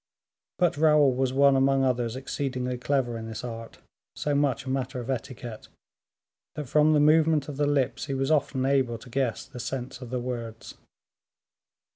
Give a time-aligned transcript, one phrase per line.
[0.57, 3.77] But Raoul was one among others exceedingly clever in this art,
[4.15, 5.67] so much a matter of etiquette,
[6.55, 10.01] that from the movement of the lips, he was often able to guess the sense
[10.01, 10.73] of the words.